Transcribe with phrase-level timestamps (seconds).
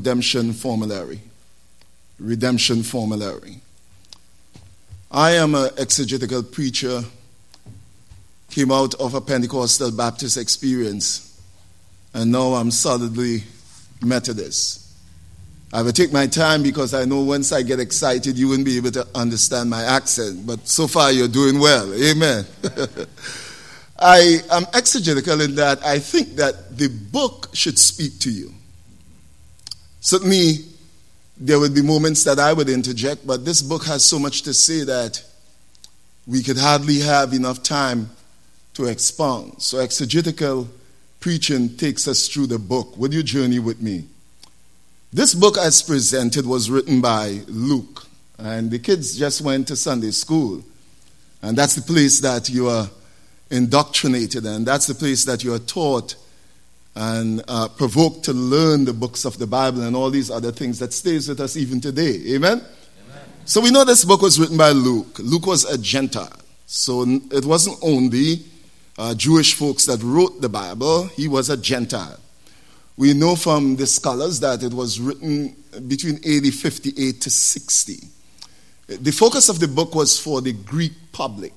[0.00, 1.20] Redemption Formulary.
[2.18, 3.60] Redemption Formulary.
[5.10, 7.02] I am an exegetical preacher,
[8.50, 11.38] came out of a Pentecostal Baptist experience,
[12.14, 13.42] and now I'm solidly
[14.02, 14.88] Methodist.
[15.70, 18.78] I will take my time because I know once I get excited, you won't be
[18.78, 20.46] able to understand my accent.
[20.46, 21.92] But so far, you're doing well.
[21.92, 22.46] Amen.
[23.98, 28.54] I am exegetical in that I think that the book should speak to you.
[30.00, 30.64] Certainly,
[31.36, 34.54] there would be moments that I would interject, but this book has so much to
[34.54, 35.22] say that
[36.26, 38.10] we could hardly have enough time
[38.74, 39.60] to expound.
[39.62, 40.68] So, exegetical
[41.18, 42.96] preaching takes us through the book.
[42.96, 44.04] Would you journey with me?
[45.12, 48.06] This book, as presented, was written by Luke,
[48.38, 50.64] and the kids just went to Sunday school,
[51.42, 52.88] and that's the place that you are
[53.50, 56.14] indoctrinated, and that's the place that you are taught
[56.94, 60.78] and uh, provoked to learn the books of the Bible and all these other things
[60.78, 62.20] that stays with us even today.
[62.34, 62.60] Amen?
[62.60, 62.64] Amen?
[63.44, 65.18] So we know this book was written by Luke.
[65.18, 68.44] Luke was a Gentile, so it wasn't only
[68.98, 72.20] uh, Jewish folks that wrote the Bible, he was a Gentile.
[72.98, 75.56] We know from the scholars that it was written
[75.88, 78.08] between AD 58 to 60.
[78.88, 81.54] The focus of the book was for the Greek public.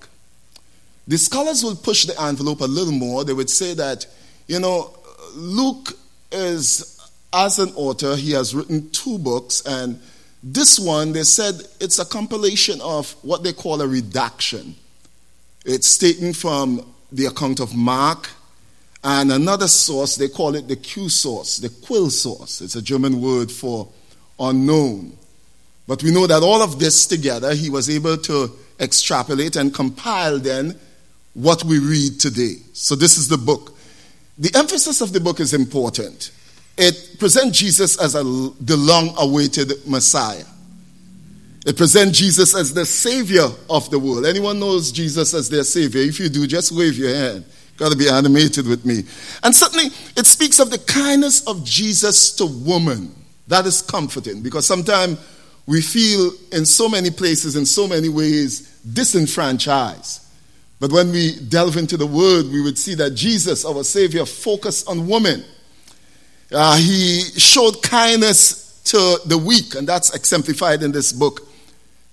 [1.06, 3.26] The scholars will push the envelope a little more.
[3.26, 4.06] They would say that,
[4.48, 4.96] you know,
[5.36, 5.94] Luke
[6.32, 7.00] is,
[7.34, 10.00] as an author, he has written two books, and
[10.42, 14.76] this one, they said it's a compilation of what they call a redaction.
[15.66, 18.30] It's taken from the account of Mark
[19.04, 22.62] and another source, they call it the Q source, the Quelle source.
[22.62, 23.90] It's a German word for
[24.40, 25.18] unknown.
[25.88, 30.40] But we know that all of this together, he was able to extrapolate and compile
[30.40, 30.80] then
[31.34, 32.56] what we read today.
[32.72, 33.73] So this is the book.
[34.38, 36.32] The emphasis of the book is important.
[36.78, 40.46] It presents Jesus as a, the long awaited Messiah.
[41.66, 44.26] It presents Jesus as the Savior of the world.
[44.26, 46.02] Anyone knows Jesus as their Savior?
[46.02, 47.46] If you do, just wave your hand.
[47.78, 49.04] Got to be animated with me.
[49.44, 49.86] And certainly,
[50.18, 53.16] it speaks of the kindness of Jesus to woman.
[53.48, 55.20] That is comforting because sometimes
[55.66, 60.23] we feel in so many places, in so many ways, disenfranchised.
[60.84, 64.90] But when we delve into the word, we would see that Jesus, our Savior, focused
[64.90, 65.42] on women.
[66.52, 71.48] Uh, he showed kindness to the weak, and that's exemplified in this book.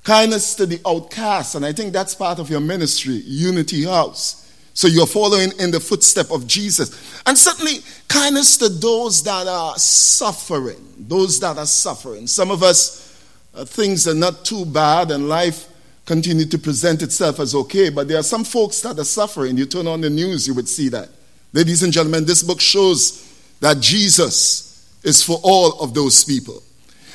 [0.04, 4.48] Kindness to the outcast, and I think that's part of your ministry, Unity House.
[4.72, 7.22] So you're following in the footstep of Jesus.
[7.26, 10.94] And certainly, kindness to those that are suffering.
[10.96, 12.28] Those that are suffering.
[12.28, 13.20] Some of us,
[13.52, 15.66] uh, things are not too bad, and life
[16.10, 19.56] continue to present itself as okay, but there are some folks that are suffering.
[19.56, 21.08] You turn on the news, you would see that.
[21.52, 26.64] Ladies and gentlemen, this book shows that Jesus is for all of those people.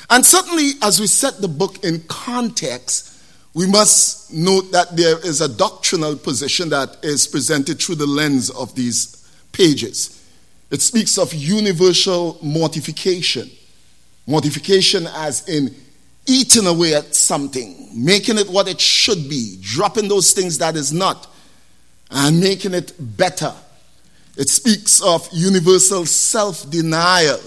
[0.08, 5.42] And certainly, as we set the book in context, we must note that there is
[5.42, 10.26] a doctrinal position that is presented through the lens of these pages.
[10.70, 13.50] It speaks of universal mortification.
[14.26, 15.74] Mortification, as in
[16.26, 20.92] eating away at something, making it what it should be, dropping those things that is
[20.92, 21.26] not,
[22.10, 23.52] and making it better.
[24.36, 27.40] It speaks of universal self denial.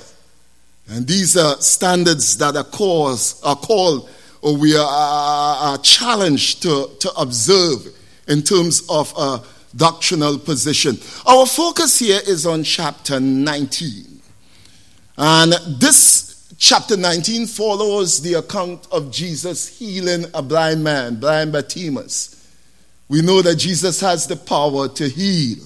[0.89, 4.09] And these are standards that are, cause, are called
[4.41, 7.87] or we are, are challenged to, to observe
[8.27, 9.41] in terms of a
[9.75, 10.97] doctrinal position.
[11.25, 14.21] Our focus here is on chapter 19.
[15.17, 16.28] And this
[16.59, 22.35] chapter 19 follows the account of Jesus healing a blind man, blind Bartimaeus.
[23.07, 25.57] We know that Jesus has the power to heal.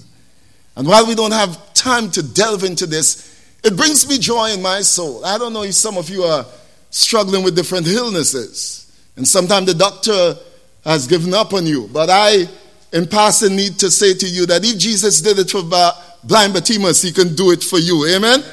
[0.78, 3.30] And while we don't have time to delve into this,
[3.64, 5.26] it brings me joy in my soul.
[5.26, 6.46] I don't know if some of you are
[6.90, 10.36] struggling with different illnesses, and sometimes the doctor
[10.84, 11.90] has given up on you.
[11.92, 12.48] But I,
[12.92, 17.02] in passing, need to say to you that if Jesus did it for blind Bartimaeus,
[17.02, 18.06] he can do it for you.
[18.08, 18.44] Amen?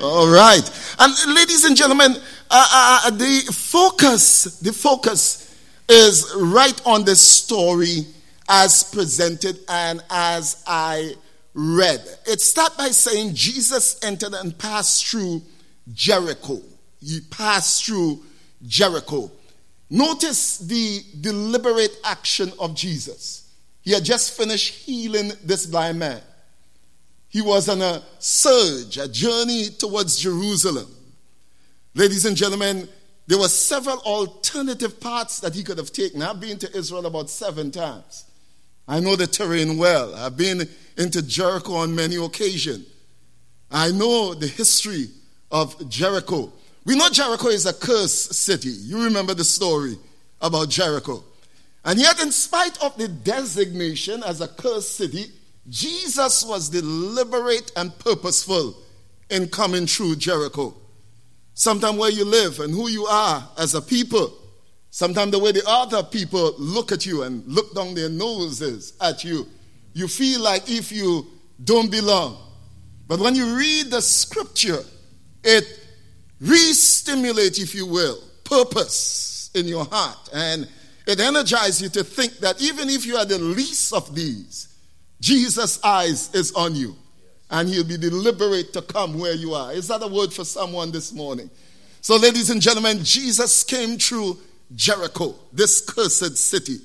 [0.00, 0.94] All right.
[1.00, 2.20] And ladies and gentlemen, uh,
[2.50, 5.56] uh, uh, the focus, the focus
[5.88, 8.06] is right on the story
[8.48, 11.14] as presented and as I
[11.52, 12.00] read.
[12.26, 15.42] It starts by saying Jesus entered and passed through
[15.92, 16.60] Jericho.
[17.00, 18.22] He passed through
[18.64, 19.32] Jericho.
[19.90, 23.52] Notice the deliberate action of Jesus.
[23.82, 26.20] He had just finished healing this blind man.
[27.28, 30.86] He was on a surge, a journey towards Jerusalem.
[31.94, 32.88] Ladies and gentlemen,
[33.26, 36.22] there were several alternative paths that he could have taken.
[36.22, 38.24] I've been to Israel about seven times.
[38.86, 40.14] I know the terrain well.
[40.14, 40.66] I've been
[40.96, 42.86] into Jericho on many occasions.
[43.70, 45.08] I know the history
[45.50, 46.50] of Jericho.
[46.86, 48.70] We know Jericho is a cursed city.
[48.70, 49.98] You remember the story
[50.40, 51.22] about Jericho.
[51.84, 55.26] And yet, in spite of the designation as a cursed city,
[55.68, 58.76] Jesus was deliberate and purposeful
[59.30, 60.74] in coming through Jericho.
[61.54, 64.32] Sometimes where you live and who you are as a people,
[64.90, 69.24] sometimes the way the other people look at you and look down their noses at
[69.24, 69.46] you,
[69.92, 71.26] you feel like if you
[71.62, 72.38] don't belong.
[73.06, 74.80] But when you read the scripture,
[75.42, 75.64] it
[76.40, 80.30] re-stimulates, if you will, purpose in your heart.
[80.32, 80.68] And
[81.06, 84.67] it energizes you to think that even if you are the least of these,
[85.20, 86.96] Jesus' eyes is on you.
[87.50, 89.72] And he'll be deliberate to come where you are.
[89.72, 91.50] Is that a word for someone this morning?
[92.02, 94.38] So, ladies and gentlemen, Jesus came through
[94.74, 96.76] Jericho, this cursed city.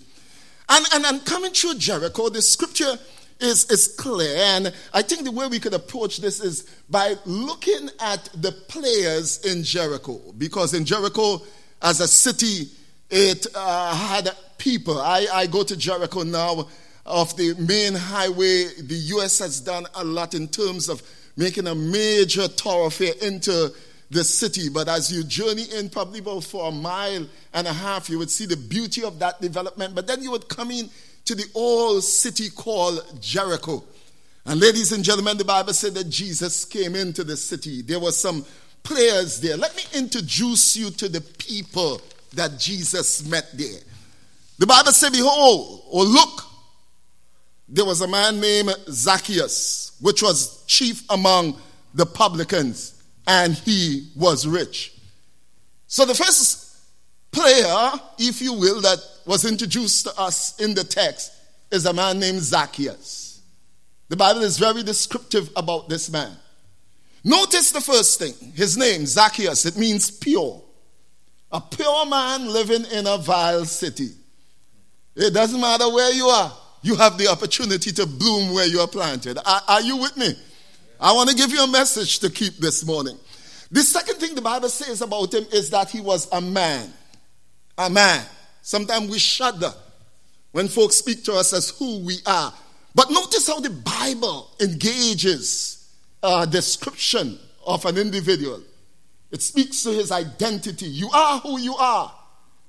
[0.70, 2.98] And, and, and coming through Jericho, the scripture
[3.40, 4.36] is, is clear.
[4.38, 9.44] And I think the way we could approach this is by looking at the players
[9.46, 10.20] in Jericho.
[10.38, 11.42] Because in Jericho,
[11.82, 12.70] as a city,
[13.10, 15.00] it uh, had people.
[15.00, 16.68] I, I go to Jericho now
[17.06, 18.66] of the main highway.
[18.80, 19.40] The U.S.
[19.40, 21.02] has done a lot in terms of
[21.36, 23.74] making a major thoroughfare into
[24.10, 24.70] the city.
[24.70, 28.32] But as you journey in, probably about for a mile and a half, you would
[28.32, 29.96] see the beauty of that development.
[29.96, 30.90] But then you would come in
[31.26, 33.84] to the old city called Jericho.
[34.46, 37.82] And ladies and gentlemen, the Bible said that Jesus came into the city.
[37.82, 38.46] There were some
[38.84, 39.56] players there.
[39.56, 42.02] Let me introduce you to the people
[42.34, 43.80] that Jesus met there.
[44.60, 46.44] The Bible said, Behold, or look,
[47.74, 51.60] there was a man named Zacchaeus, which was chief among
[51.96, 54.94] the publicans, and he was rich.
[55.88, 56.78] So the first
[57.32, 61.32] player, if you will, that was introduced to us in the text
[61.72, 63.42] is a man named Zacchaeus.
[64.08, 66.32] The Bible is very descriptive about this man.
[67.24, 70.62] Notice the first thing his name, Zacchaeus, it means pure.
[71.52, 74.10] A pure man living in a vile city.
[75.16, 76.52] It doesn't matter where you are,
[76.84, 79.38] you have the opportunity to bloom where you are planted.
[79.46, 80.36] Are, are you with me?
[81.00, 83.18] I want to give you a message to keep this morning.
[83.72, 86.94] The second thing the Bible says about him is that he was a man.
[87.78, 88.24] A man.
[88.62, 89.74] Sometimes we shudder
[90.52, 92.54] when folks speak to us as who we are.
[92.94, 95.90] But notice how the Bible engages
[96.22, 98.62] a description of an individual.
[99.32, 100.86] It speaks to his identity.
[100.86, 102.14] You are who you are,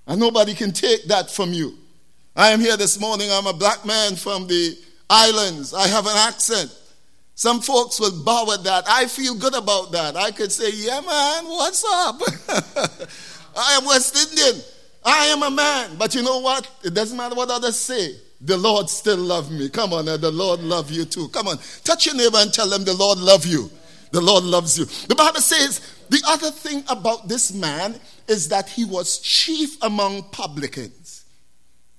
[0.06, 1.76] and nobody can take that from you.
[2.36, 3.30] I am here this morning.
[3.30, 4.76] I'm a black man from the
[5.08, 5.72] islands.
[5.72, 6.76] I have an accent.
[7.36, 8.84] Some folks will bow at that.
[8.88, 10.16] I feel good about that.
[10.16, 12.20] I could say, Yeah, man, what's up?
[13.56, 14.60] I am West Indian.
[15.04, 15.96] I am a man.
[15.96, 16.68] But you know what?
[16.82, 18.16] It doesn't matter what others say.
[18.40, 19.68] The Lord still love me.
[19.68, 20.16] Come on, eh?
[20.16, 21.28] the Lord love you too.
[21.28, 21.58] Come on.
[21.84, 23.70] Touch your neighbor and tell them the Lord love you.
[24.10, 24.86] The Lord loves you.
[25.06, 27.94] The Bible says the other thing about this man
[28.26, 31.13] is that he was chief among publicans.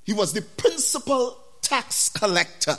[0.05, 2.77] He was the principal tax collector.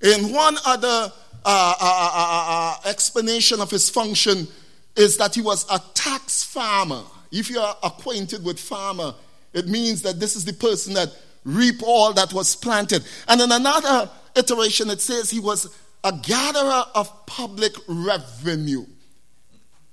[0.00, 1.12] In one other
[1.44, 4.48] uh, uh, uh, explanation of his function
[4.96, 7.02] is that he was a tax farmer.
[7.30, 9.14] If you are acquainted with farmer,
[9.52, 11.10] it means that this is the person that
[11.44, 13.04] reap all that was planted.
[13.28, 15.68] And in another iteration, it says he was
[16.04, 18.86] a gatherer of public revenue.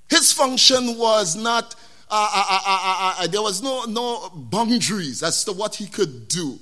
[0.09, 1.75] His function was not,
[2.09, 6.59] uh, uh, uh, there was no, no boundaries as to what he could do.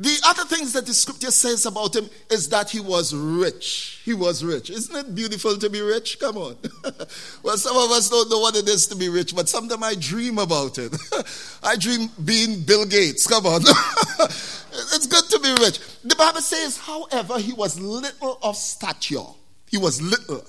[0.00, 4.00] The other things that the scripture says about him is that he was rich.
[4.04, 4.70] He was rich.
[4.70, 6.20] Isn't it beautiful to be rich?
[6.20, 6.56] Come on.
[7.42, 9.96] well, some of us don't know what it is to be rich, but sometimes I
[9.96, 10.96] dream about it.
[11.64, 13.26] I dream being Bill Gates.
[13.26, 13.62] Come on.
[14.22, 15.80] it's good to be rich.
[16.04, 19.26] The Bible says, however, he was little of stature.
[19.68, 20.44] He was little.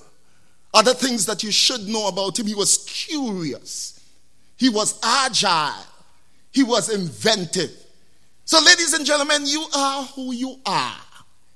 [0.72, 3.99] Other things that you should know about him, he was curious.
[4.60, 5.86] He was agile.
[6.52, 7.70] He was inventive.
[8.44, 10.96] So, ladies and gentlemen, you are who you are.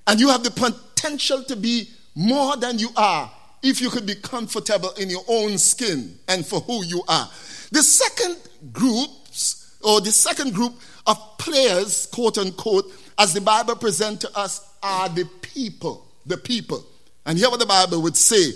[0.06, 3.30] And you have the potential to be more than you are
[3.62, 7.28] if you could be comfortable in your own skin and for who you are.
[7.72, 8.38] The second
[8.72, 10.72] groups, or the second group
[11.06, 16.06] of players, quote unquote, as the Bible presents to us, are the people.
[16.24, 16.86] The people.
[17.26, 18.52] And hear what the Bible would say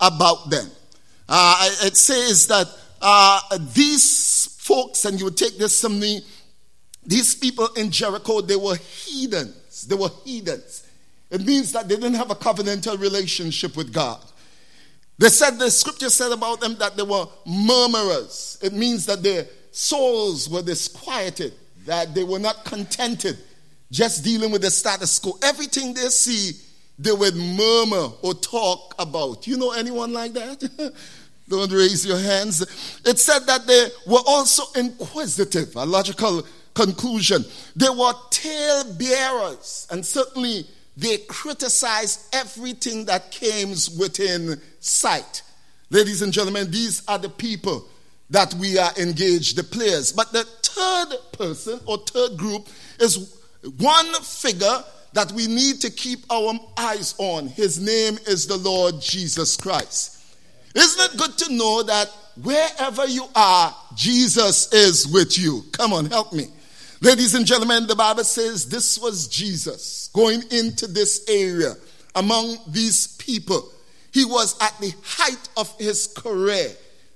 [0.00, 0.70] about them.
[1.28, 2.66] Uh, it says that
[3.00, 3.40] uh,
[3.74, 6.20] these folks, and you would take this from me,
[7.04, 9.86] these people in Jericho, they were heathens.
[9.86, 10.86] They were heathens.
[11.30, 14.20] It means that they didn't have a covenantal relationship with God.
[15.18, 18.58] They said, the scripture said about them that they were murmurers.
[18.62, 21.54] It means that their souls were disquieted,
[21.86, 23.38] that they were not contented
[23.90, 25.36] just dealing with the status quo.
[25.42, 26.52] Everything they see,
[26.98, 29.46] they would murmur or talk about.
[29.46, 30.92] You know anyone like that?
[31.50, 32.62] Don't raise your hands.
[33.04, 37.44] It said that they were also inquisitive, a logical conclusion.
[37.74, 40.64] They were tale bearers, and certainly
[40.96, 45.42] they criticized everything that came within sight.
[45.90, 47.88] Ladies and gentlemen, these are the people
[48.30, 50.12] that we are engaged, the players.
[50.12, 52.68] But the third person or third group
[53.00, 53.40] is
[53.78, 57.48] one figure that we need to keep our eyes on.
[57.48, 60.19] His name is the Lord Jesus Christ.
[60.74, 62.08] Isn't it good to know that
[62.42, 65.64] wherever you are, Jesus is with you?
[65.72, 66.46] Come on, help me.
[67.00, 71.74] Ladies and gentlemen, the Bible says this was Jesus going into this area
[72.14, 73.70] among these people.
[74.12, 76.68] He was at the height of his career.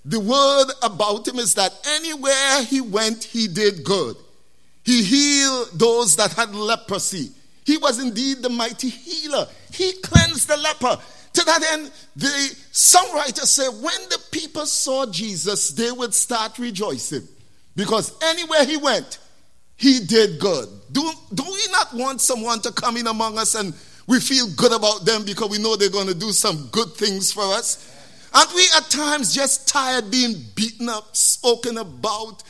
[0.04, 4.16] The word about him is that anywhere he went, he did good.
[4.84, 7.30] He healed those that had leprosy.
[7.64, 9.46] He was indeed the mighty healer.
[9.73, 10.99] He cleansed the leper.
[11.35, 12.26] To that end, the
[12.73, 17.26] songwriter said, when the people saw Jesus, they would start rejoicing.
[17.76, 19.19] Because anywhere he went,
[19.76, 20.69] he did good.
[20.93, 23.75] Do, do we not want someone to come in among us and
[24.07, 27.33] we feel good about them because we know they're going to do some good things
[27.33, 27.91] for us?
[28.33, 32.43] Aren't we at times just tired being beaten up, spoken about,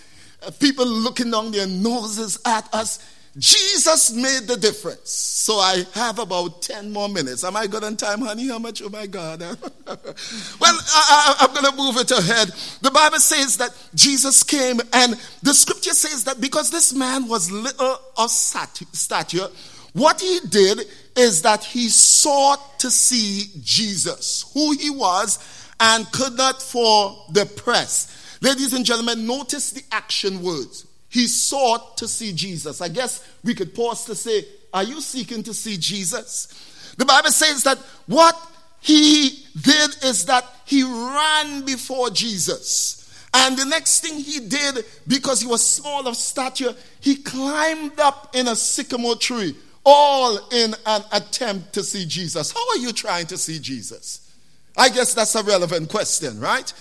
[0.47, 2.99] uh, people looking down their noses at us?
[3.37, 5.11] Jesus made the difference.
[5.11, 7.43] So I have about 10 more minutes.
[7.43, 8.49] Am I good on time, honey?
[8.49, 8.81] How much?
[8.81, 9.41] Oh my God.
[9.41, 12.49] well, I, am going to move it ahead.
[12.81, 17.51] The Bible says that Jesus came, and the scripture says that because this man was
[17.51, 19.49] little of stature,
[19.95, 20.87] what he did
[21.17, 25.39] is that he sought to see Jesus, who he was,
[25.81, 28.39] and could not for the press.
[28.41, 30.87] Ladies and gentlemen, notice the action words.
[31.15, 32.81] He sought to see Jesus.
[32.81, 36.49] I guess we could pause to say, Are you seeking to see Jesus?
[36.99, 38.37] The Bible says that what
[38.81, 43.09] he did is that he ran before Jesus.
[43.33, 48.35] And the next thing he did, because he was small of stature, he climbed up
[48.35, 49.55] in a sycamore tree,
[49.87, 52.51] all in an attempt to see Jesus.
[52.51, 54.35] How are you trying to see Jesus?
[54.77, 56.73] I guess that's a relevant question, right?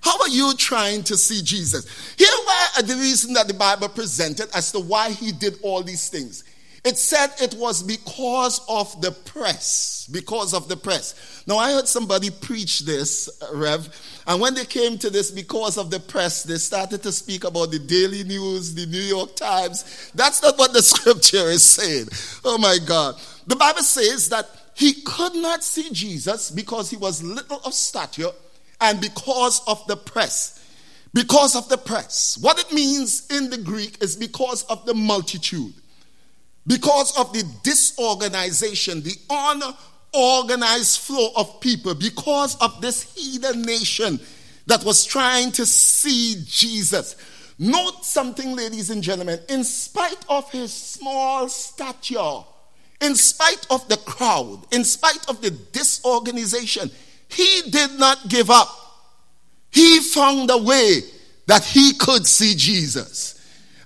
[0.00, 1.86] How are you trying to see Jesus?
[2.16, 5.82] Here were uh, the reason that the Bible presented as to why he did all
[5.82, 6.44] these things.
[6.84, 10.08] It said it was because of the press.
[10.10, 11.42] Because of the press.
[11.46, 15.76] Now, I heard somebody preach this, uh, Rev, and when they came to this because
[15.76, 20.10] of the press, they started to speak about the Daily News, the New York Times.
[20.14, 22.08] That's not what the scripture is saying.
[22.44, 23.16] Oh my God.
[23.46, 28.30] The Bible says that he could not see Jesus because he was little of stature
[28.80, 30.54] and because of the press.
[31.14, 32.38] Because of the press.
[32.40, 35.72] What it means in the Greek is because of the multitude,
[36.66, 39.16] because of the disorganization, the
[40.14, 44.20] unorganized flow of people, because of this heathen nation
[44.66, 47.16] that was trying to see Jesus.
[47.58, 49.40] Note something, ladies and gentlemen.
[49.48, 52.44] In spite of his small stature,
[53.00, 56.90] in spite of the crowd, in spite of the disorganization,
[57.28, 58.68] he did not give up.
[59.70, 61.00] He found a way
[61.46, 63.34] that he could see Jesus.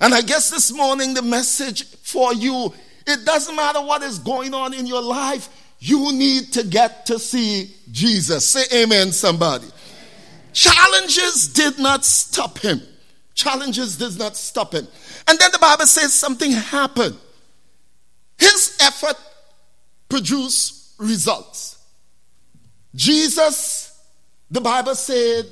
[0.01, 2.73] And I guess this morning, the message for you
[3.07, 7.19] it doesn't matter what is going on in your life, you need to get to
[7.19, 8.49] see Jesus.
[8.49, 9.67] Say amen, somebody.
[10.53, 12.81] Challenges did not stop him.
[13.35, 14.87] Challenges did not stop him.
[15.27, 17.17] And then the Bible says something happened.
[18.39, 19.17] His effort
[20.09, 21.79] produced results.
[22.95, 23.99] Jesus,
[24.51, 25.47] the Bible said,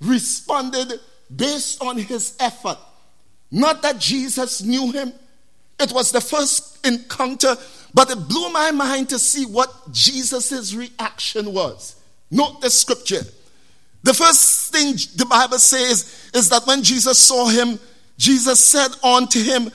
[0.00, 1.00] responded
[1.34, 2.78] based on his effort.
[3.50, 5.12] Not that Jesus knew him,
[5.80, 7.56] it was the first encounter,
[7.94, 11.96] but it blew my mind to see what Jesus' reaction was.
[12.30, 13.22] Note the scripture.
[14.02, 17.78] The first thing the Bible says is that when Jesus saw him,
[18.16, 19.70] Jesus said unto him,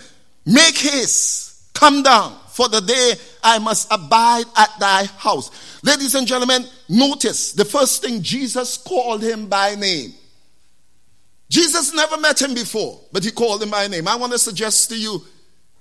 [0.45, 5.49] Make haste, come down, for the day I must abide at thy house.
[5.81, 10.13] Ladies and gentlemen, notice the first thing Jesus called him by name.
[11.49, 14.07] Jesus never met him before, but he called him by name.
[14.07, 15.23] I want to suggest to you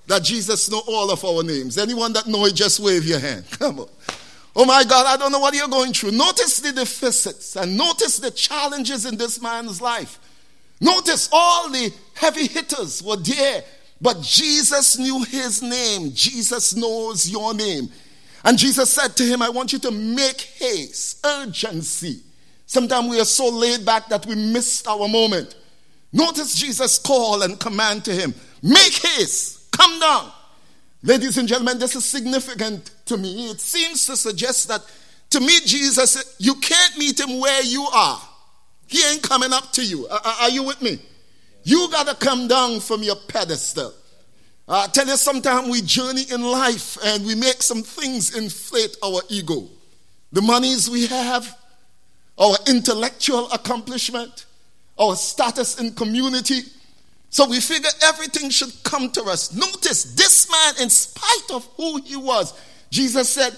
[0.07, 1.77] that Jesus know all of our names.
[1.77, 3.45] Anyone that know it, just wave your hand.
[3.51, 3.89] Come on.
[4.57, 6.13] Oh my God, I don't know what you're going through.
[6.13, 10.19] Notice the deficits and notice the challenges in this man's life.
[10.81, 13.63] Notice all the heavy hitters were there
[14.03, 16.11] but Jesus knew his name.
[16.13, 17.89] Jesus knows your name.
[18.45, 22.21] And Jesus said to him, I want you to make haste, urgency.
[22.67, 25.55] Sometimes we are so laid back that we missed our moment.
[26.13, 30.31] Notice Jesus' call and command to him make haste, come down.
[31.03, 33.51] Ladies and gentlemen, this is significant to me.
[33.51, 34.83] It seems to suggest that
[35.31, 38.21] to meet Jesus, you can't meet him where you are.
[38.87, 40.07] He ain't coming up to you.
[40.09, 41.01] Are, are you with me?
[41.65, 43.95] You got to come down from your pedestal.
[44.69, 48.97] Uh, I tell you, sometimes we journey in life and we make some things inflate
[49.05, 49.69] our ego.
[50.33, 51.57] The monies we have,
[52.39, 54.47] our intellectual accomplishment,
[54.99, 56.61] our status in community.
[57.29, 59.55] So we figure everything should come to us.
[59.55, 62.59] Notice this man, in spite of who he was,
[62.91, 63.57] Jesus said,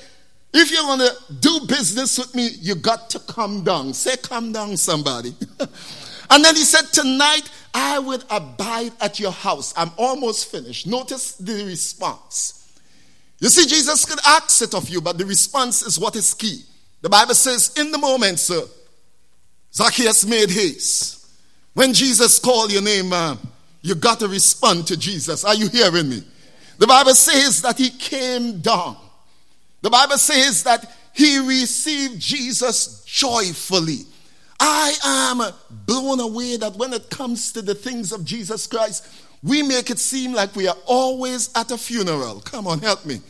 [0.57, 3.93] if you're going to do business with me, you got to come down.
[3.93, 5.35] Say, come down, somebody.
[6.31, 9.75] and then he said, Tonight I will abide at your house.
[9.77, 10.87] I'm almost finished.
[10.87, 12.61] Notice the response.
[13.41, 16.63] You see, Jesus could ask it of you, but the response is what is key.
[17.03, 18.63] The Bible says, In the moment, sir,
[19.75, 21.27] Zacchaeus made haste.
[21.75, 23.13] When Jesus called your name,
[23.83, 25.45] you got to respond to Jesus.
[25.45, 26.23] Are you hearing me?
[26.79, 28.97] The Bible says that he came down.
[29.83, 34.07] The Bible says that he received Jesus joyfully.
[34.61, 35.43] I am
[35.87, 39.07] blown away that when it comes to the things of Jesus Christ,
[39.43, 42.41] we make it seem like we are always at a funeral.
[42.41, 43.21] Come on, help me.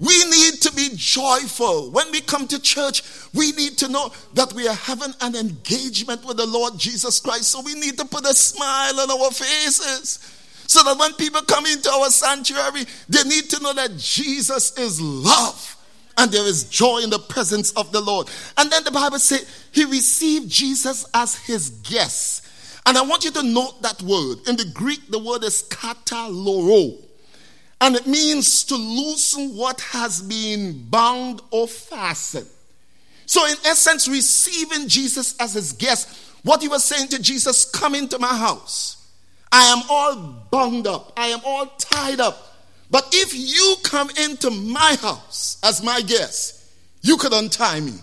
[0.00, 1.90] We need to be joyful.
[1.90, 6.24] When we come to church, we need to know that we are having an engagement
[6.24, 7.50] with the Lord Jesus Christ.
[7.50, 10.18] So we need to put a smile on our faces.
[10.66, 15.00] So that when people come into our sanctuary, they need to know that Jesus is
[15.00, 15.76] love
[16.16, 18.28] and there is joy in the presence of the Lord.
[18.56, 22.46] And then the Bible says he received Jesus as his guest.
[22.86, 24.46] And I want you to note that word.
[24.46, 27.02] In the Greek, the word is kataluo.
[27.80, 32.46] And it means to loosen what has been bound or fastened.
[33.26, 36.08] So, in essence, receiving Jesus as his guest,
[36.44, 39.08] what he was saying to Jesus, come into my house.
[39.50, 40.16] I am all
[40.50, 42.53] bound up, I am all tied up.
[42.90, 46.64] But if you come into my house as my guest,
[47.02, 47.94] you could untie me.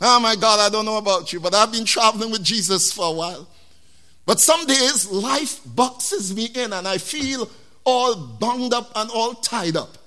[0.00, 3.06] Oh my God, I don't know about you, but I've been traveling with Jesus for
[3.06, 3.48] a while.
[4.26, 7.48] But some days life boxes me in and I feel
[7.84, 9.98] all bound up and all tied up.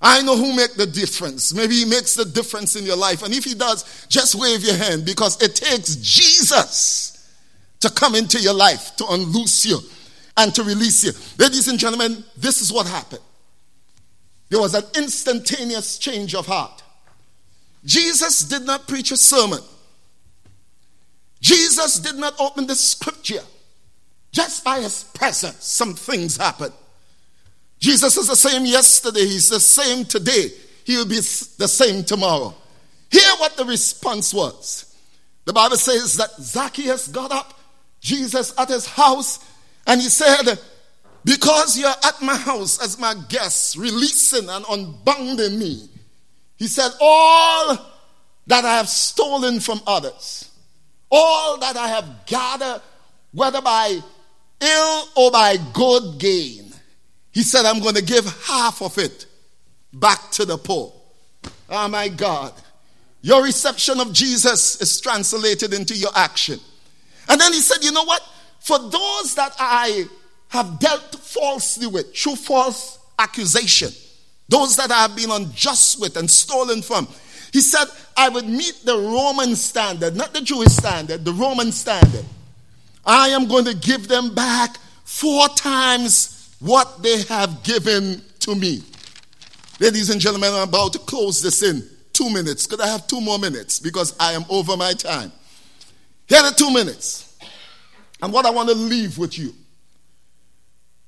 [0.00, 1.54] I know who make the difference.
[1.54, 3.22] Maybe he makes the difference in your life.
[3.22, 7.34] And if he does, just wave your hand because it takes Jesus
[7.80, 9.78] to come into your life to unloose you
[10.36, 11.12] and to release you.
[11.38, 13.22] Ladies and gentlemen, this is what happened.
[14.50, 16.82] There was an instantaneous change of heart.
[17.84, 19.60] Jesus did not preach a sermon.
[21.40, 23.42] Jesus did not open the scripture.
[24.32, 26.72] Just by his presence, some things happened.
[27.78, 30.50] Jesus is the same yesterday, he's the same today,
[30.84, 32.54] he will be the same tomorrow.
[33.10, 34.96] Hear what the response was.
[35.44, 37.58] The Bible says that Zacchaeus got up,
[38.00, 39.38] Jesus at his house,
[39.86, 40.58] and he said,
[41.24, 45.88] Because you're at my house as my guest, releasing and unbinding me,
[46.56, 47.76] he said, All
[48.46, 50.50] that I have stolen from others,
[51.10, 52.82] all that I have gathered,
[53.32, 54.00] whether by
[54.60, 56.72] ill or by good gain,
[57.32, 59.26] he said, I'm going to give half of it
[59.92, 60.92] back to the poor.
[61.68, 62.52] Oh my God.
[63.22, 66.60] Your reception of Jesus is translated into your action.
[67.28, 68.22] And then he said, You know what?
[68.64, 70.06] For those that I
[70.48, 73.90] have dealt falsely with, through false accusation,
[74.48, 77.06] those that I have been unjust with and stolen from,
[77.52, 77.84] he said,
[78.16, 82.24] I would meet the Roman standard, not the Jewish standard, the Roman standard.
[83.04, 88.82] I am going to give them back four times what they have given to me.
[89.78, 92.66] Ladies and gentlemen, I'm about to close this in two minutes.
[92.66, 93.78] Could I have two more minutes?
[93.78, 95.32] Because I am over my time.
[96.26, 97.33] Here are two minutes
[98.22, 99.54] and what I want to leave with you.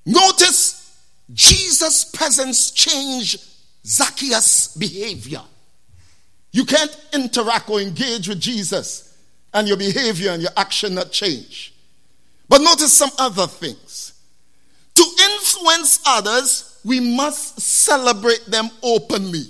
[0.05, 1.01] Notice
[1.33, 3.43] Jesus' presence changed
[3.85, 5.43] Zacchaeus' behavior.
[6.53, 9.17] You can't interact or engage with Jesus
[9.53, 11.75] and your behavior and your action not change.
[12.49, 14.13] But notice some other things.
[14.95, 19.45] To influence others, we must celebrate them openly.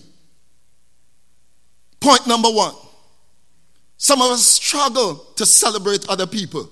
[2.00, 2.74] Point number one.
[3.98, 6.70] Some of us struggle to celebrate other people.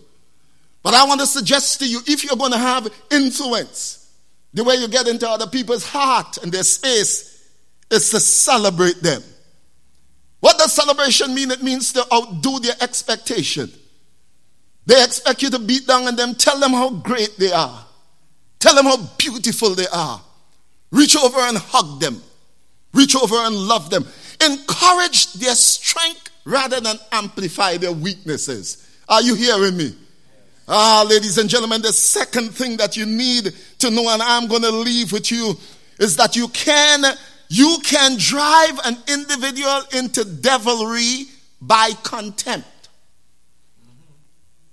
[0.84, 4.12] But I want to suggest to you if you're going to have influence,
[4.52, 7.48] the way you get into other people's heart and their space
[7.90, 9.22] is to celebrate them.
[10.40, 11.50] What does celebration mean?
[11.50, 13.72] It means to outdo their expectation.
[14.84, 17.86] They expect you to beat down on them, tell them how great they are,
[18.58, 20.20] tell them how beautiful they are.
[20.90, 22.22] Reach over and hug them,
[22.92, 24.06] reach over and love them.
[24.44, 28.86] Encourage their strength rather than amplify their weaknesses.
[29.08, 29.94] Are you hearing me?
[30.66, 34.62] Ah, ladies and gentlemen, the second thing that you need to know, and I'm going
[34.62, 35.54] to leave with you,
[35.98, 37.04] is that you can
[37.48, 41.26] you can drive an individual into devilry
[41.60, 42.66] by contempt.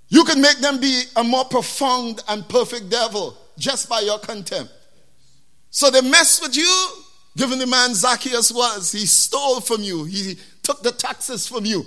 [0.08, 4.72] You can make them be a more profound and perfect devil just by your contempt.
[5.70, 6.88] So they mess with you,
[7.36, 8.92] given the man Zacchaeus was.
[8.92, 11.84] He stole from you, he took the taxes from you,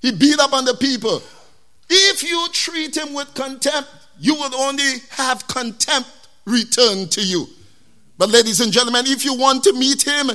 [0.00, 1.22] he beat up on the people.
[1.88, 6.08] If you treat him with contempt, you will only have contempt
[6.44, 7.46] returned to you.
[8.18, 10.30] But, ladies and gentlemen, if you want to meet him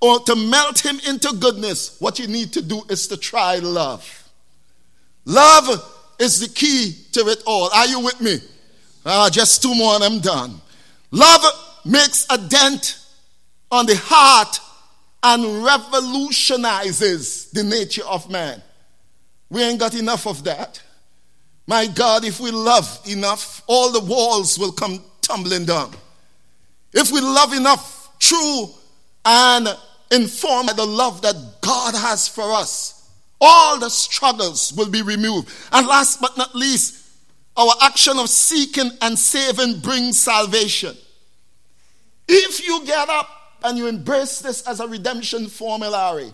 [0.00, 4.28] or to melt him into goodness, what you need to do is to try love.
[5.24, 7.70] Love is the key to it all.
[7.70, 8.38] Are you with me?
[9.04, 10.60] Uh, just two more and I'm done.
[11.10, 11.42] Love
[11.84, 12.98] makes a dent
[13.70, 14.60] on the heart
[15.22, 18.62] and revolutionizes the nature of man.
[19.50, 20.82] We ain't got enough of that.
[21.66, 25.94] My God, if we love enough, all the walls will come tumbling down.
[26.92, 28.68] If we love enough, true
[29.24, 29.68] and
[30.10, 35.52] informed by the love that God has for us, all the struggles will be removed.
[35.72, 37.02] And last but not least,
[37.56, 40.96] our action of seeking and saving brings salvation.
[42.28, 43.28] If you get up
[43.62, 46.32] and you embrace this as a redemption formulary,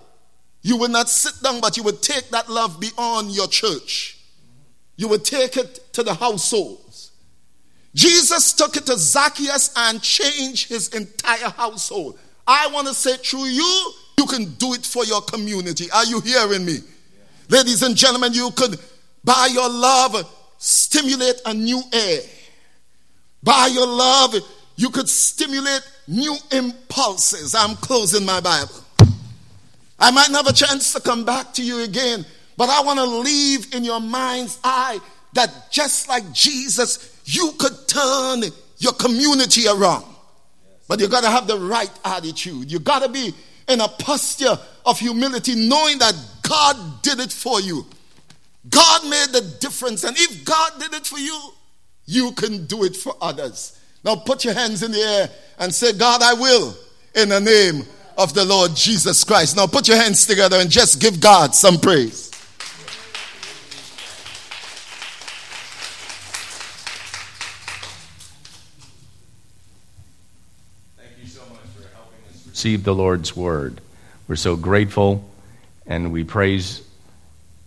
[0.63, 4.20] you will not sit down, but you will take that love beyond your church.
[5.01, 7.13] You would take it to the households.
[7.95, 12.19] Jesus took it to Zacchaeus and changed his entire household.
[12.47, 15.91] I want to say through you, you can do it for your community.
[15.91, 16.75] Are you hearing me?
[16.75, 16.81] Yeah.
[17.49, 18.79] Ladies and gentlemen, you could,
[19.25, 20.17] by your love,
[20.59, 22.21] stimulate a new air.
[23.43, 24.35] By your love,
[24.77, 27.55] you could stimulate new impulses.
[27.55, 28.85] I'm closing my Bible.
[29.99, 32.27] I might not have a chance to come back to you again,
[32.61, 35.01] but I want to leave in your mind's eye
[35.33, 38.43] that just like Jesus, you could turn
[38.77, 40.05] your community around.
[40.87, 42.71] But you got to have the right attitude.
[42.71, 43.33] You got to be
[43.67, 47.87] in a posture of humility, knowing that God did it for you.
[48.69, 50.05] God made the difference.
[50.05, 51.41] And if God did it for you,
[52.05, 53.81] you can do it for others.
[54.05, 56.77] Now put your hands in the air and say, God, I will
[57.15, 57.87] in the name
[58.19, 59.57] of the Lord Jesus Christ.
[59.57, 62.27] Now put your hands together and just give God some praise.
[70.97, 71.83] Thank you so much for
[72.61, 73.81] helping receive the Lord's word.
[74.29, 75.25] We're so grateful
[75.87, 76.83] and we praise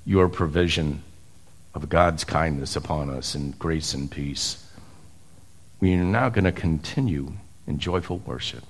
[0.06, 1.02] your provision
[1.74, 4.64] of God's kindness upon us in grace and peace.
[5.80, 7.34] We are now going to continue
[7.66, 8.64] in joyful worship.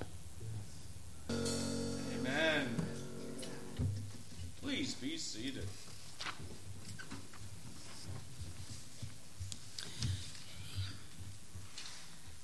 [1.29, 2.69] Amen.
[4.61, 5.67] Please be seated.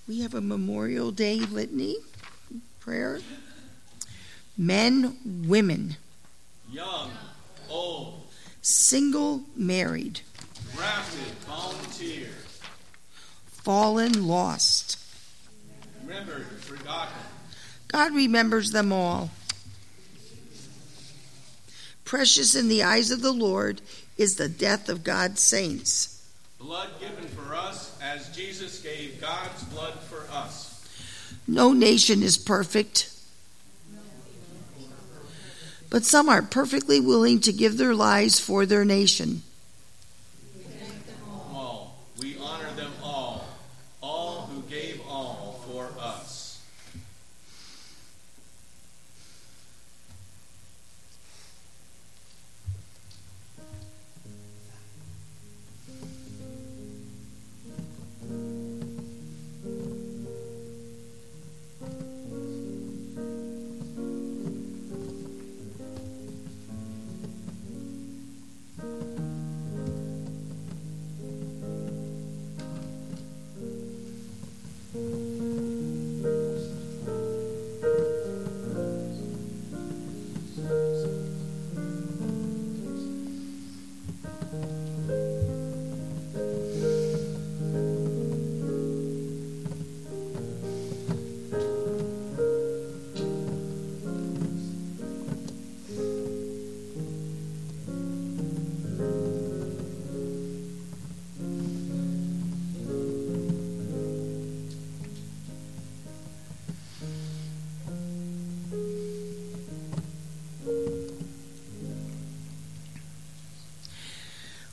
[0.05, 1.95] We have a Memorial Day litany
[2.81, 3.21] prayer.
[4.59, 5.15] Men,
[5.47, 5.95] women,
[6.69, 7.11] Young,
[7.69, 8.23] old,
[8.61, 10.19] single, married,
[10.75, 12.27] drafted, volunteer,
[13.47, 14.99] fallen, lost.
[16.03, 17.13] remembered, forgotten.
[17.87, 19.31] God remembers them all.
[22.03, 23.79] Precious in the eyes of the Lord
[24.17, 26.21] is the death of God's saints.
[26.59, 30.85] Blood given for us as Jesus gave God's blood for us.
[31.47, 33.09] No nation is perfect,
[35.89, 39.41] but some are perfectly willing to give their lives for their nation.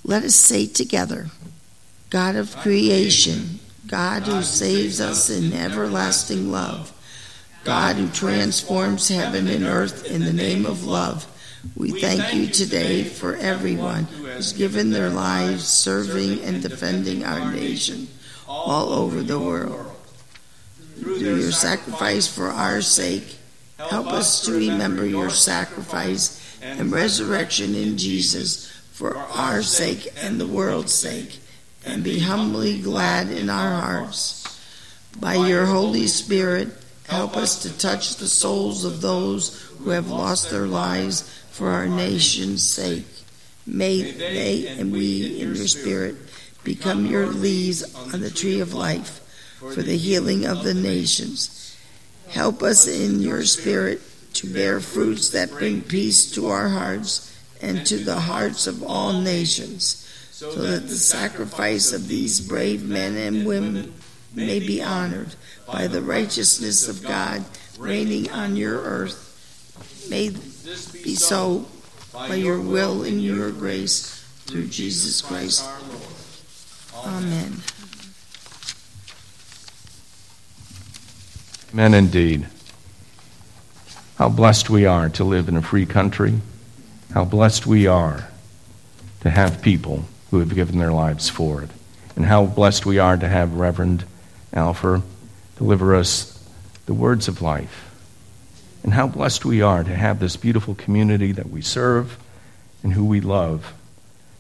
[0.07, 1.27] Let us say together
[2.11, 6.92] God of creation, God who saves us in everlasting love,
[7.64, 11.27] God who transforms heaven and earth in the name of love,
[11.75, 18.07] We thank you today for everyone who's given their lives serving and defending our nation
[18.47, 19.90] all over the world.
[21.01, 23.38] Through your sacrifice for our sake,
[23.79, 28.66] help us to remember your sacrifice and resurrection in Jesus
[28.97, 31.39] for our sake and the world's sake,
[31.85, 34.59] and be humbly glad in our hearts.
[35.21, 36.69] By your Holy Spirit,
[37.07, 41.87] help us to touch the souls of those who have lost their lives for our
[41.87, 43.05] nation's sake.
[43.67, 46.17] May they and we in your spirit
[46.65, 49.21] become your leaves on the tree of life
[49.59, 51.77] for the healing of the nations.
[52.31, 54.01] Help us in your spirit
[54.33, 59.12] to bear fruits that bring peace to our hearts and to the hearts of all
[59.12, 63.95] nations, so that the sacrifice of these brave men and women
[64.35, 65.35] may be honored
[65.66, 67.45] by the righteousness of God
[67.79, 70.07] reigning on your earth.
[70.11, 71.66] May this be so
[72.12, 75.69] by your will and your grace through Jesus Christ.
[77.05, 77.57] Amen.
[81.73, 82.47] Amen indeed.
[84.16, 86.40] How blessed we are to live in a free country.
[87.17, 88.29] How blessed we are
[89.23, 91.71] to have people who have given their lives for it.
[92.15, 94.05] And how blessed we are to have Reverend
[94.53, 95.01] Alfer
[95.57, 96.39] deliver us
[96.85, 97.91] the words of life.
[98.85, 102.19] And how blessed we are to have this beautiful community that we serve
[102.83, 103.73] and who we love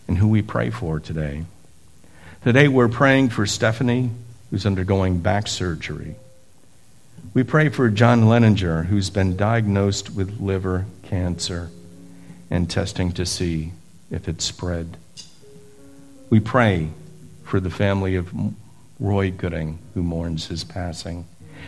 [0.06, 1.46] and who we pray for today.
[2.44, 4.10] Today we're praying for Stephanie,
[4.50, 6.16] who's undergoing back surgery.
[7.32, 11.70] We pray for John Leninger, who's been diagnosed with liver cancer
[12.50, 13.72] and testing to see
[14.10, 14.96] if it spread.
[16.30, 16.90] We pray
[17.44, 18.32] for the family of
[18.98, 21.26] Roy Gooding, who mourns his passing.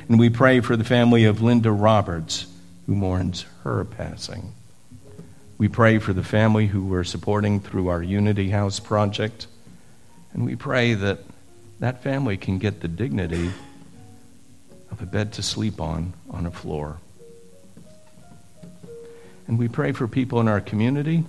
[0.09, 2.47] And we pray for the family of Linda Roberts,
[2.87, 4.53] who mourns her passing.
[5.59, 9.47] We pray for the family who we're supporting through our Unity House project.
[10.33, 11.19] And we pray that
[11.81, 13.51] that family can get the dignity
[14.91, 16.99] of a bed to sleep on on a floor.
[19.49, 21.25] And we pray for people in our community,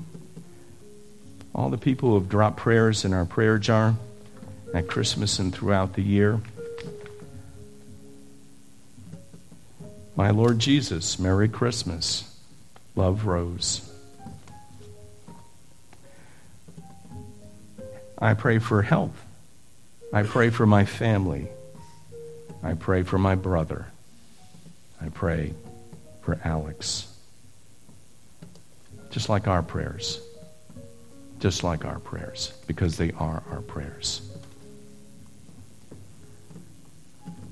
[1.56, 3.96] all the people who have dropped prayers in our prayer jar
[4.74, 6.40] at Christmas and throughout the year.
[10.16, 12.26] My Lord Jesus, Merry Christmas.
[12.96, 13.90] Love Rose.
[18.18, 19.26] I pray for health.
[20.12, 21.48] I pray for my family.
[22.62, 23.86] I pray for my brother.
[25.02, 25.54] I pray
[26.22, 27.09] for Alex.
[29.10, 30.20] Just like our prayers.
[31.40, 34.22] Just like our prayers, because they are our prayers.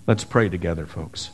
[0.06, 1.30] Let's pray together, folks.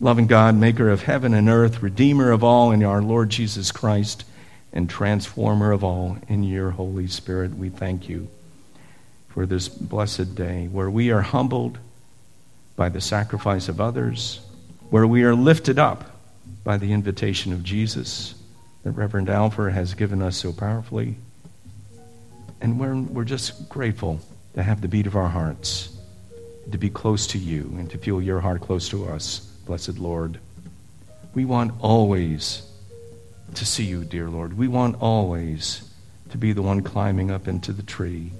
[0.00, 4.24] Loving God, maker of heaven and earth, redeemer of all in our Lord Jesus Christ,
[4.72, 8.28] and transformer of all in your Holy Spirit, we thank you
[9.28, 11.78] for this blessed day where we are humbled
[12.74, 14.40] by the sacrifice of others,
[14.90, 16.13] where we are lifted up
[16.64, 18.34] by the invitation of Jesus
[18.82, 21.16] that Reverend Alfred has given us so powerfully.
[22.60, 24.20] And we're, we're just grateful
[24.54, 25.94] to have the beat of our hearts,
[26.72, 30.38] to be close to you, and to feel your heart close to us, blessed Lord.
[31.34, 32.62] We want always
[33.54, 34.56] to see you, dear Lord.
[34.56, 35.90] We want always
[36.30, 38.32] to be the one climbing up into the tree,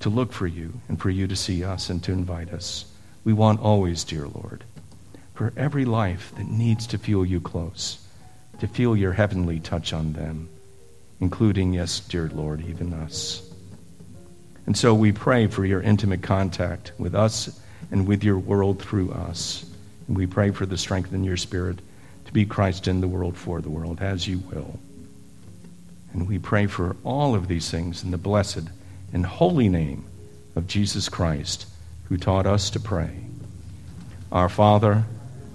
[0.00, 2.84] to look for you, and for you to see us and to invite us.
[3.24, 4.64] We want always, dear Lord,
[5.34, 7.98] for every life that needs to feel you close,
[8.60, 10.48] to feel your heavenly touch on them,
[11.20, 13.42] including, yes, dear Lord, even us.
[14.66, 19.12] And so we pray for your intimate contact with us and with your world through
[19.12, 19.66] us.
[20.08, 21.80] And we pray for the strength in your spirit
[22.26, 24.78] to be Christ in the world for the world, as you will.
[26.12, 28.68] And we pray for all of these things in the blessed
[29.12, 30.04] and holy name
[30.54, 31.66] of Jesus Christ,
[32.04, 33.10] who taught us to pray.
[34.30, 35.04] Our Father,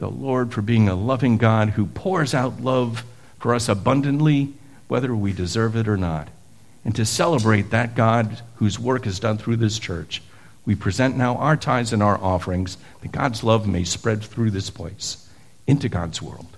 [0.00, 3.04] the Lord for being a loving God who pours out love
[3.38, 4.54] for us abundantly,
[4.88, 6.28] whether we deserve it or not.
[6.84, 10.22] And to celebrate that God whose work is done through this church,
[10.64, 14.70] we present now our tithes and our offerings that God's love may spread through this
[14.70, 15.28] place
[15.66, 16.56] into God's world.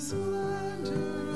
[0.00, 1.33] surrender.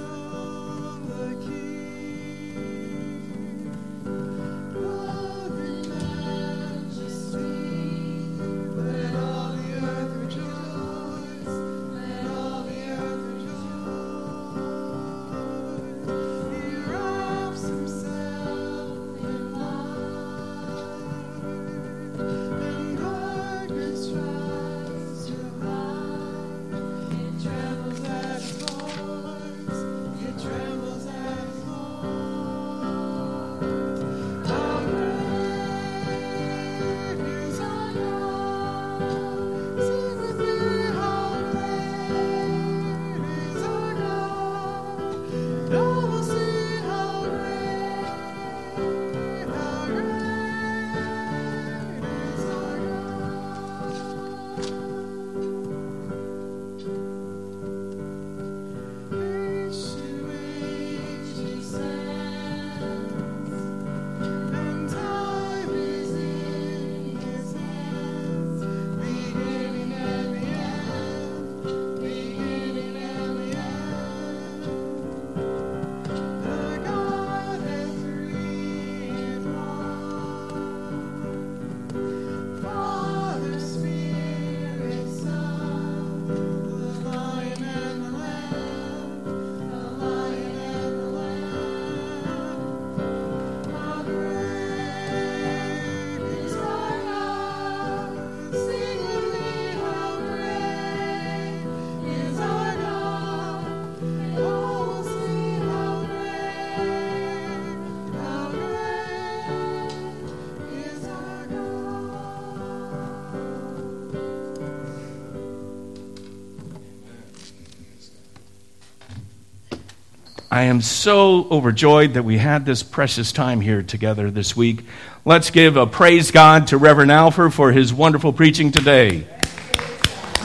[120.59, 124.85] I am so overjoyed that we had this precious time here together this week.
[125.25, 129.25] Let's give a praise God to Reverend Alford for his wonderful preaching today.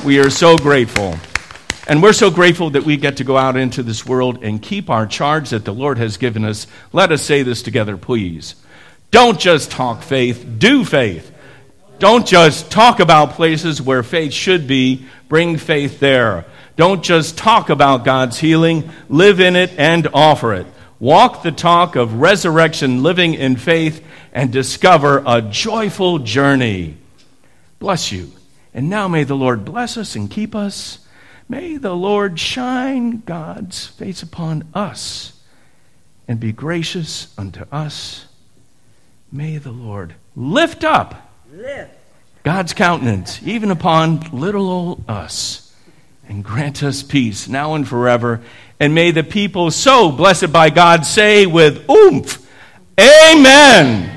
[0.06, 1.18] We are so grateful.
[1.88, 4.92] And we're so grateful that we get to go out into this world and keep
[4.92, 6.68] our charge that the Lord has given us.
[6.92, 8.54] Let us say this together, please.
[9.10, 11.32] Don't just talk faith, do faith.
[11.98, 16.46] Don't just talk about places where faith should be, bring faith there.
[16.76, 20.68] Don't just talk about God's healing, live in it and offer it.
[21.00, 26.98] Walk the talk of resurrection, living in faith, and discover a joyful journey.
[27.80, 28.32] Bless you.
[28.74, 31.00] And now may the Lord bless us and keep us.
[31.48, 35.40] May the Lord shine God's face upon us
[36.28, 38.26] and be gracious unto us.
[39.32, 41.92] May the Lord lift up lift.
[42.44, 45.63] God's countenance even upon little old us
[46.28, 48.42] and grant us peace now and forever.
[48.80, 52.46] And may the people so blessed by God say with oomph,
[53.00, 54.13] Amen.